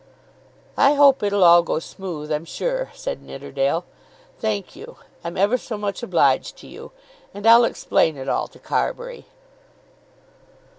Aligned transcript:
"I 0.77 0.93
hope 0.95 1.21
it'll 1.21 1.43
all 1.43 1.61
go 1.61 1.77
smooth, 1.77 2.31
I'm 2.31 2.43
sure," 2.43 2.89
said 2.95 3.21
Nidderdale. 3.21 3.85
"Thank 4.39 4.75
you; 4.75 4.97
I'm 5.23 5.37
ever 5.37 5.59
so 5.59 5.77
much 5.77 6.01
obliged 6.01 6.57
to 6.57 6.67
you, 6.67 6.89
and 7.35 7.45
I'll 7.45 7.65
explain 7.65 8.17
it 8.17 8.27
all 8.27 8.47
to 8.47 8.57
Carbury." 8.57 9.27